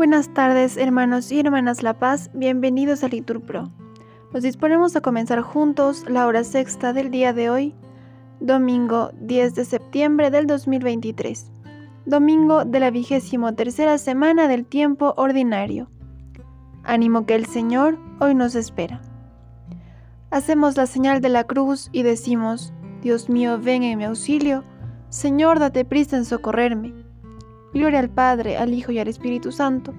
Buenas 0.00 0.32
tardes, 0.32 0.78
hermanos 0.78 1.30
y 1.30 1.40
hermanas 1.40 1.82
La 1.82 1.92
Paz, 1.92 2.30
bienvenidos 2.32 3.04
a 3.04 3.08
Litur 3.08 3.42
Pro. 3.42 3.70
Nos 4.32 4.42
disponemos 4.42 4.96
a 4.96 5.02
comenzar 5.02 5.42
juntos 5.42 6.06
la 6.08 6.26
hora 6.26 6.42
sexta 6.42 6.94
del 6.94 7.10
día 7.10 7.34
de 7.34 7.50
hoy, 7.50 7.74
domingo 8.40 9.10
10 9.20 9.54
de 9.54 9.66
septiembre 9.66 10.30
del 10.30 10.46
2023, 10.46 11.52
domingo 12.06 12.64
de 12.64 12.80
la 12.80 12.90
vigésimo 12.90 13.54
tercera 13.54 13.98
semana 13.98 14.48
del 14.48 14.64
tiempo 14.64 15.12
ordinario. 15.18 15.90
Ánimo 16.82 17.26
que 17.26 17.34
el 17.34 17.44
Señor 17.44 17.98
hoy 18.20 18.34
nos 18.34 18.54
espera. 18.54 19.02
Hacemos 20.30 20.78
la 20.78 20.86
señal 20.86 21.20
de 21.20 21.28
la 21.28 21.44
cruz 21.44 21.90
y 21.92 22.04
decimos, 22.04 22.72
Dios 23.02 23.28
mío, 23.28 23.60
ven 23.60 23.82
en 23.82 23.98
mi 23.98 24.04
auxilio, 24.04 24.64
Señor, 25.10 25.58
date 25.58 25.84
prisa 25.84 26.16
en 26.16 26.24
socorrerme. 26.24 26.99
Gloria 27.72 28.00
al 28.00 28.10
Padre, 28.10 28.56
al 28.56 28.74
Hijo 28.74 28.90
y 28.92 28.98
al 28.98 29.08
Espíritu 29.08 29.52
Santo, 29.52 29.94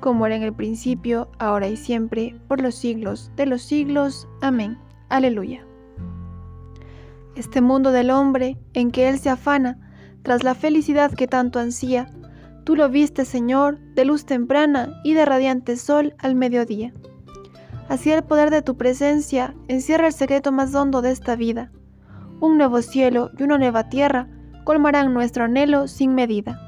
como 0.00 0.26
era 0.26 0.36
en 0.36 0.42
el 0.42 0.52
principio, 0.52 1.28
ahora 1.38 1.68
y 1.68 1.76
siempre, 1.76 2.36
por 2.46 2.60
los 2.60 2.76
siglos 2.76 3.32
de 3.36 3.46
los 3.46 3.62
siglos. 3.62 4.28
Amén. 4.40 4.78
Aleluya. 5.08 5.66
Este 7.34 7.60
mundo 7.60 7.90
del 7.90 8.10
hombre, 8.10 8.58
en 8.74 8.90
que 8.90 9.08
Él 9.08 9.18
se 9.18 9.30
afana, 9.30 9.78
tras 10.22 10.44
la 10.44 10.54
felicidad 10.54 11.12
que 11.12 11.26
tanto 11.26 11.58
ansía, 11.58 12.12
tú 12.64 12.76
lo 12.76 12.88
viste, 12.88 13.24
Señor, 13.24 13.78
de 13.94 14.04
luz 14.04 14.24
temprana 14.24 15.00
y 15.02 15.14
de 15.14 15.24
radiante 15.24 15.76
sol 15.76 16.14
al 16.18 16.34
mediodía. 16.34 16.92
Así 17.88 18.10
el 18.12 18.22
poder 18.22 18.50
de 18.50 18.62
tu 18.62 18.76
presencia 18.76 19.54
encierra 19.66 20.08
el 20.08 20.12
secreto 20.12 20.52
más 20.52 20.74
hondo 20.74 21.00
de 21.00 21.10
esta 21.10 21.36
vida. 21.36 21.72
Un 22.40 22.58
nuevo 22.58 22.82
cielo 22.82 23.30
y 23.38 23.42
una 23.42 23.58
nueva 23.58 23.88
tierra 23.88 24.28
colmarán 24.64 25.14
nuestro 25.14 25.44
anhelo 25.44 25.88
sin 25.88 26.14
medida. 26.14 26.67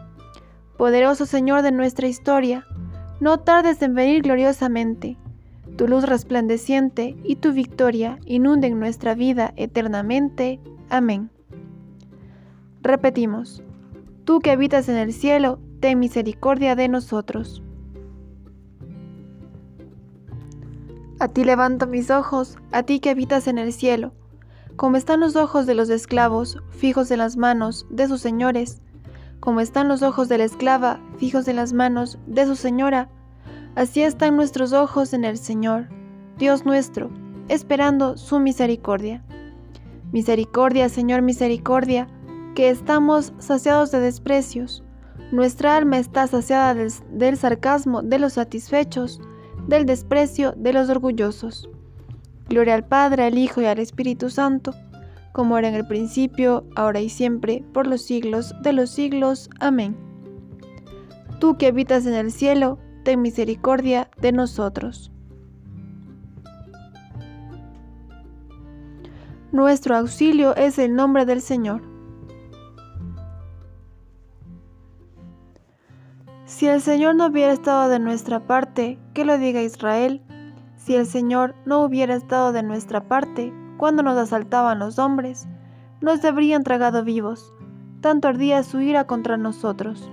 Poderoso 0.81 1.27
Señor 1.27 1.61
de 1.61 1.73
nuestra 1.73 2.09
historia, 2.09 2.67
no 3.21 3.41
tardes 3.41 3.83
en 3.83 3.95
venir 3.95 4.23
gloriosamente. 4.23 5.19
Tu 5.77 5.87
luz 5.87 6.05
resplandeciente 6.05 7.19
y 7.23 7.37
tu 7.37 7.53
victoria 7.53 8.19
inunden 8.25 8.81
nuestra 8.81 9.15
vida 9.15 9.53
eternamente. 9.57 10.59
Amén. 10.89 11.31
Repetimos, 12.81 13.63
tú 14.25 14.41
que 14.41 14.53
habitas 14.53 14.89
en 14.89 14.97
el 14.97 15.13
cielo, 15.13 15.59
ten 15.81 15.99
misericordia 15.99 16.75
de 16.75 16.89
nosotros. 16.89 17.63
A 21.19 21.29
ti 21.29 21.45
levanto 21.45 21.89
mis 21.89 22.11
ojos, 22.11 22.57
a 22.73 22.85
ti 22.85 23.01
que 23.01 23.11
habitas 23.11 23.49
en 23.49 23.59
el 23.59 23.75
cielo. 23.75 24.15
Como 24.77 24.97
están 24.97 25.21
los 25.21 25.37
ojos 25.37 25.67
de 25.67 25.75
los 25.75 25.91
esclavos, 25.91 26.57
fijos 26.71 27.11
en 27.11 27.19
las 27.19 27.37
manos 27.37 27.87
de 27.91 28.09
sus 28.09 28.23
señores, 28.23 28.81
como 29.41 29.61
están 29.61 29.89
los 29.89 30.03
ojos 30.03 30.29
de 30.29 30.39
la 30.39 30.45
esclava 30.45 31.01
fijos 31.17 31.49
en 31.49 31.57
las 31.57 31.73
manos 31.73 32.19
de 32.27 32.47
su 32.47 32.57
señora, 32.57 33.09
así 33.75 34.03
están 34.03 34.37
nuestros 34.37 34.73
ojos 34.73 35.13
en 35.15 35.25
el 35.25 35.39
Señor, 35.39 35.89
Dios 36.39 36.65
nuestro, 36.65 37.11
esperando 37.49 38.17
su 38.17 38.39
misericordia. 38.39 39.25
Misericordia, 40.13 40.89
Señor, 40.89 41.23
misericordia, 41.23 42.07
que 42.55 42.69
estamos 42.69 43.33
saciados 43.39 43.91
de 43.91 44.01
desprecios. 44.01 44.83
Nuestra 45.33 45.77
alma 45.77 45.99
está 45.99 46.27
saciada 46.27 46.75
del, 46.75 46.93
del 47.13 47.37
sarcasmo 47.37 48.03
de 48.03 48.19
los 48.19 48.35
satisfechos, 48.35 49.21
del 49.69 49.87
desprecio 49.87 50.53
de 50.57 50.73
los 50.73 50.89
orgullosos. 50.89 51.69
Gloria 52.49 52.75
al 52.75 52.85
Padre, 52.85 53.25
al 53.25 53.39
Hijo 53.39 53.61
y 53.61 53.67
al 53.67 53.79
Espíritu 53.79 54.29
Santo 54.31 54.75
como 55.33 55.57
era 55.59 55.69
en 55.69 55.75
el 55.75 55.87
principio, 55.87 56.65
ahora 56.77 57.01
y 57.01 57.09
siempre, 57.09 57.65
por 57.73 57.87
los 57.87 58.03
siglos 58.03 58.55
de 58.63 58.73
los 58.73 58.91
siglos. 58.91 59.51
Amén. 59.61 59.97
Tú 61.39 61.57
que 61.57 61.69
habitas 61.69 62.07
en 62.07 62.15
el 62.15 62.33
cielo, 62.33 62.79
ten 63.05 63.23
misericordia 63.23 64.11
de 64.21 64.33
nosotros. 64.33 65.11
Nuestro 69.53 69.97
auxilio 69.97 70.55
es 70.55 70.79
el 70.79 70.95
nombre 70.95 71.27
del 71.27 71.41
Señor. 71.41 71.83
Si 76.45 76.67
el 76.67 76.81
Señor 76.81 77.15
no 77.15 77.27
hubiera 77.27 77.53
estado 77.53 77.89
de 77.89 77.99
nuestra 77.99 78.47
parte, 78.47 78.99
que 79.15 79.25
lo 79.25 79.39
diga 79.39 79.63
Israel, 79.63 80.23
si 80.77 80.95
el 80.95 81.07
Señor 81.07 81.55
no 81.65 81.83
hubiera 81.83 82.15
estado 82.15 82.53
de 82.53 82.63
nuestra 82.63 83.09
parte, 83.09 83.53
cuando 83.81 84.03
nos 84.03 84.19
asaltaban 84.19 84.79
los 84.79 84.99
hombres, 84.99 85.49
nos 86.03 86.23
habrían 86.27 86.65
tragado 86.65 87.03
vivos, 87.03 87.55
tanto 88.03 88.29
ardía 88.29 88.63
su 88.63 88.83
ira 88.83 89.07
contra 89.07 89.39
nosotros. 89.39 90.07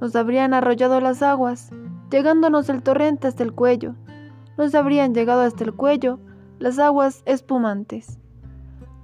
Nos 0.00 0.14
habrían 0.14 0.54
arrollado 0.54 1.00
las 1.00 1.20
aguas, 1.20 1.72
llegándonos 2.08 2.68
el 2.68 2.84
torrente 2.84 3.26
hasta 3.26 3.42
el 3.42 3.52
cuello, 3.52 3.96
nos 4.56 4.76
habrían 4.76 5.12
llegado 5.12 5.40
hasta 5.40 5.64
el 5.64 5.74
cuello 5.74 6.20
las 6.60 6.78
aguas 6.78 7.24
espumantes. 7.26 8.20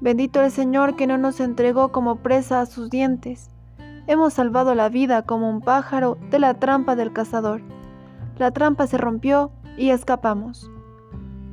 Bendito 0.00 0.40
el 0.40 0.52
Señor 0.52 0.94
que 0.94 1.08
no 1.08 1.18
nos 1.18 1.40
entregó 1.40 1.90
como 1.90 2.22
presa 2.22 2.60
a 2.60 2.66
sus 2.66 2.90
dientes. 2.90 3.50
Hemos 4.06 4.34
salvado 4.34 4.76
la 4.76 4.88
vida 4.88 5.22
como 5.22 5.50
un 5.50 5.62
pájaro 5.62 6.16
de 6.30 6.38
la 6.38 6.54
trampa 6.54 6.94
del 6.94 7.12
cazador. 7.12 7.60
La 8.38 8.52
trampa 8.52 8.86
se 8.86 8.98
rompió 8.98 9.50
y 9.76 9.90
escapamos. 9.90 10.70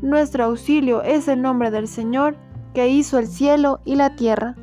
Nuestro 0.02 0.46
auxilio 0.46 1.02
es 1.02 1.28
el 1.28 1.42
nombre 1.42 1.72
del 1.72 1.88
Señor 1.88 2.38
que 2.76 2.88
hizo 2.88 3.18
el 3.18 3.28
cielo 3.28 3.80
y 3.84 3.96
la 3.96 4.16
tierra. 4.16 4.56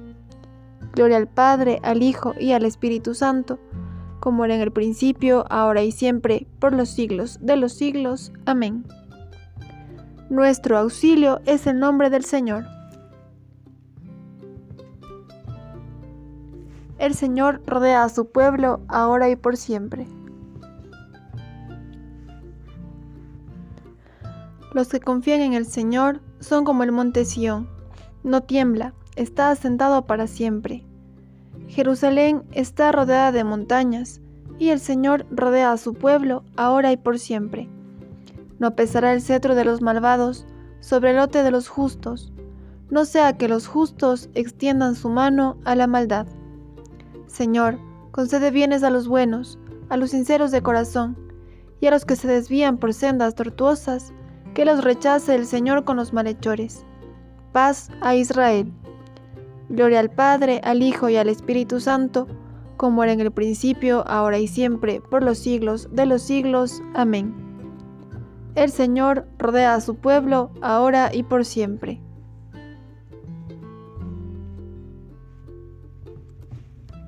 Gloria 0.93 1.17
al 1.17 1.27
Padre, 1.27 1.81
al 1.83 2.05
Hijo 2.05 2.35
y 2.39 2.53
al 2.53 2.65
Espíritu 2.65 3.15
Santo, 3.15 3.59
como 4.21 4.45
era 4.45 4.55
en 4.55 4.61
el 4.61 4.71
principio, 4.71 5.45
ahora 5.51 5.83
y 5.83 5.91
siempre, 5.91 6.47
por 6.61 6.73
los 6.73 6.89
siglos 6.89 7.39
de 7.41 7.57
los 7.57 7.73
siglos. 7.73 8.33
Amén. 8.47 8.85
Nuestro 10.31 10.79
auxilio 10.79 11.41
es 11.47 11.67
el 11.67 11.81
nombre 11.81 12.11
del 12.11 12.25
Señor. 12.25 12.65
El 16.99 17.15
Señor 17.15 17.61
rodea 17.67 18.05
a 18.05 18.09
su 18.09 18.31
pueblo 18.31 18.81
ahora 18.87 19.29
y 19.29 19.37
por 19.37 19.57
siempre. 19.57 20.07
Los 24.75 24.89
que 24.89 24.99
confían 24.99 25.41
en 25.41 25.55
el 25.55 25.67
Señor 25.67 26.21
son 26.41 26.65
como 26.65 26.83
el 26.83 26.91
monte 26.91 27.25
Sión. 27.25 27.69
No 28.25 28.43
tiembla, 28.43 28.93
está 29.15 29.51
asentado 29.51 30.05
para 30.07 30.27
siempre. 30.27 30.85
Jerusalén 31.69 32.43
está 32.51 32.91
rodeada 32.91 33.31
de 33.31 33.45
montañas, 33.45 34.21
y 34.59 34.71
el 34.71 34.81
Señor 34.81 35.27
rodea 35.31 35.71
a 35.71 35.77
su 35.77 35.95
pueblo 35.95 36.43
ahora 36.57 36.91
y 36.91 36.97
por 36.97 37.21
siempre. 37.21 37.69
No 38.59 38.75
pesará 38.75 39.13
el 39.13 39.23
cetro 39.23 39.55
de 39.55 39.65
los 39.65 39.81
malvados 39.81 40.45
sobre 40.81 41.11
el 41.11 41.17
lote 41.17 41.45
de 41.45 41.53
los 41.53 41.69
justos, 41.69 42.33
no 42.91 43.05
sea 43.05 43.37
que 43.37 43.49
los 43.49 43.67
justos 43.67 44.29
extiendan 44.35 44.97
su 44.97 45.09
mano 45.09 45.57
a 45.65 45.75
la 45.75 45.87
maldad. 45.87 46.27
Señor, 47.27 47.79
concede 48.11 48.51
bienes 48.51 48.83
a 48.83 48.91
los 48.91 49.07
buenos, 49.09 49.59
a 49.89 49.97
los 49.97 50.11
sinceros 50.11 50.51
de 50.51 50.63
corazón, 50.63 51.17
y 51.81 51.87
a 51.87 51.93
los 51.93 52.05
que 52.05 52.17
se 52.17 52.29
desvían 52.29 52.79
por 52.79 52.93
sendas 52.93 53.35
tortuosas, 53.35 54.13
que 54.55 54.65
los 54.65 54.85
rechace 54.85 55.35
el 55.35 55.47
Señor 55.47 55.85
con 55.85 55.97
los 55.97 56.13
malhechores. 56.13 56.87
Paz 57.53 57.91
a 58.01 58.15
Israel. 58.15 58.73
Gloria 59.69 60.01
al 60.01 60.11
Padre, 60.11 60.61
al 60.63 60.83
Hijo 60.83 61.09
y 61.09 61.17
al 61.17 61.29
Espíritu 61.29 61.81
Santo, 61.81 62.29
como 62.77 63.03
era 63.03 63.13
en 63.13 63.21
el 63.21 63.33
principio, 63.33 64.07
ahora 64.07 64.39
y 64.39 64.47
siempre, 64.47 65.01
por 65.11 65.23
los 65.23 65.39
siglos 65.39 65.89
de 65.93 66.07
los 66.07 66.23
siglos. 66.23 66.83
Amén. 66.95 67.35
El 68.55 68.71
Señor 68.71 69.27
rodea 69.39 69.75
a 69.75 69.81
su 69.81 69.97
pueblo, 69.97 70.51
ahora 70.61 71.13
y 71.13 71.25
por 71.25 71.45
siempre. 71.45 72.01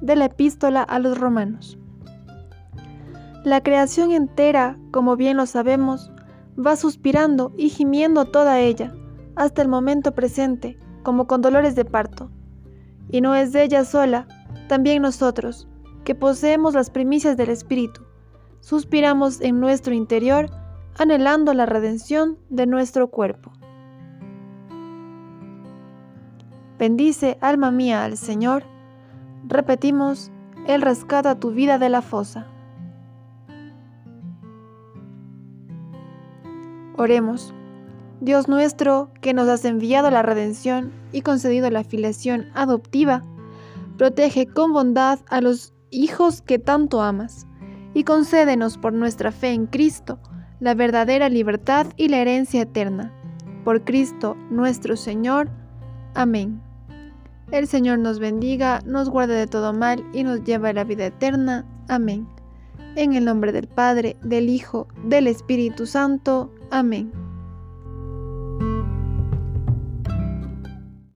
De 0.01 0.17
la 0.17 0.27
epístola 0.27 0.83
a 0.83 0.99
los 0.99 1.19
romanos. 1.19 1.79
La 3.45 3.61
creación 3.63 4.11
entera, 4.11 4.77
como 4.91 5.15
bien 5.15 5.37
lo 5.37 5.47
sabemos, 5.47 6.11
va 6.59 6.77
suspirando 6.77 7.53
y 7.57 7.69
gimiendo 7.69 8.25
toda 8.25 8.61
ella, 8.61 8.95
hasta 9.35 9.63
el 9.63 9.69
momento 9.69 10.13
presente, 10.13 10.79
como 11.03 11.27
con 11.27 11.43
dolores 11.43 11.75
de 11.75 11.85
parto. 11.85 12.31
Y 13.11 13.21
no 13.21 13.35
es 13.35 13.55
ella 13.55 13.85
sola, 13.85 14.27
también 14.69 15.03
nosotros, 15.03 15.69
que 16.05 16.15
poseemos 16.15 16.75
las 16.75 16.91
primicias 16.91 17.37
del 17.37 17.51
Espíritu, 17.51 18.03
suspiramos 18.61 19.41
en 19.41 19.61
nuestro 19.61 19.95
interior, 19.95 20.51
anhelando 20.99 21.55
la 21.55 21.67
redención 21.67 22.39
de 22.49 22.67
nuestro 22.67 23.09
cuerpo. 23.09 23.53
Bendice, 26.79 27.39
alma 27.41 27.71
mía, 27.71 28.05
al 28.05 28.17
Señor. 28.17 28.65
Repetimos, 29.47 30.31
Él 30.67 30.83
rescata 30.83 31.39
tu 31.39 31.53
vida 31.53 31.79
de 31.79 31.89
la 31.89 32.03
fosa. 32.03 32.49
Oremos. 36.97 37.55
Dios 38.21 38.49
nuestro, 38.49 39.11
que 39.21 39.35
nos 39.35 39.49
has 39.49 39.65
enviado 39.65 40.11
la 40.11 40.23
redención 40.23 40.93
y 41.13 41.21
concedido 41.21 41.71
la 41.71 41.85
filiación 41.85 42.47
adoptiva, 42.55 43.23
protege 43.99 44.47
con 44.47 44.73
bondad 44.73 45.19
a 45.29 45.41
los 45.41 45.75
hijos 45.91 46.41
que 46.41 46.59
tanto 46.59 47.03
amas, 47.03 47.47
y 47.93 48.05
concédenos 48.05 48.79
por 48.79 48.93
nuestra 48.93 49.33
fe 49.33 49.51
en 49.51 49.67
Cristo 49.67 50.19
la 50.61 50.75
verdadera 50.75 51.29
libertad 51.29 51.87
y 51.97 52.09
la 52.09 52.19
herencia 52.19 52.63
eterna. 52.63 53.13
Por 53.65 53.85
Cristo 53.85 54.37
nuestro 54.51 54.97
Señor. 54.97 55.51
Amén. 56.15 56.63
El 57.53 57.67
Señor 57.67 57.99
nos 57.99 58.19
bendiga, 58.19 58.81
nos 58.87 59.09
guarde 59.09 59.35
de 59.35 59.47
todo 59.47 59.73
mal 59.73 60.05
y 60.13 60.25
nos 60.25 60.43
lleva 60.45 60.71
a 60.71 60.73
la 60.73 60.85
vida 60.85 61.07
eterna. 61.07 61.65
Amén. 61.89 62.27
En 62.97 63.13
el 63.13 63.25
nombre 63.25 63.53
del 63.53 63.69
Padre, 63.69 64.17
del 64.23 64.49
Hijo, 64.49 64.89
del 65.05 65.27
Espíritu 65.27 65.87
Santo. 65.87 66.51
Amén. 66.71 67.26